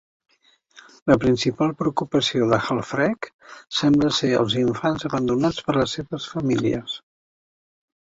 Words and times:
La 1.11 1.17
principal 1.23 1.73
preocupació 1.81 2.47
de 2.53 2.59
Halfrek 2.71 3.29
sembla 3.83 4.11
ser 4.23 4.33
els 4.41 4.59
infants 4.65 5.09
abandonats 5.13 5.65
per 5.69 5.81
les 5.81 5.97
seves 6.01 6.31
famílies. 6.35 7.01